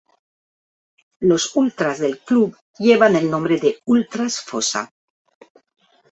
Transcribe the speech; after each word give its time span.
Los 1.19 1.55
ultras 1.55 1.99
del 1.99 2.17
club 2.17 2.57
llevan 2.79 3.15
el 3.15 3.29
nombre 3.29 3.59
de 3.59 3.77
"Ultras 3.85 4.41
Fossa". 4.41 4.91